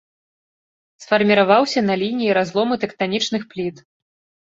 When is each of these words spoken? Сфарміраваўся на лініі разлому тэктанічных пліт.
Сфарміраваўся 1.05 1.79
на 1.91 1.99
лініі 2.05 2.35
разлому 2.41 2.83
тэктанічных 2.83 3.41
пліт. 3.57 3.75